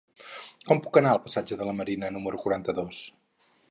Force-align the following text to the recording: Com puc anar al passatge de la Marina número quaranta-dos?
Com 0.69 0.81
puc 0.85 0.97
anar 1.03 1.13
al 1.17 1.21
passatge 1.27 1.59
de 1.61 1.69
la 1.71 1.79
Marina 1.83 2.13
número 2.19 2.45
quaranta-dos? 2.45 3.09